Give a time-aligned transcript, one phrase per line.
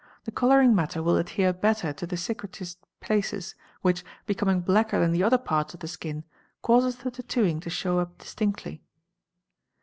[0.23, 3.53] the colouring matter will adhere better to the ~ cicatrised places
[3.83, 6.23] which, becoming blacker than the other parts of the ski n,
[6.63, 8.81] causes the tattooing to show up distinctly.